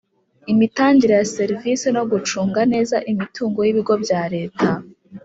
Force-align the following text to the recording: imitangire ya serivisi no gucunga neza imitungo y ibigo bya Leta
imitangire 0.51 1.13
ya 1.19 1.27
serivisi 1.35 1.87
no 1.95 2.03
gucunga 2.11 2.59
neza 2.73 2.95
imitungo 3.11 3.59
y 3.63 3.69
ibigo 3.73 3.93
bya 4.03 4.21
Leta 4.33 4.67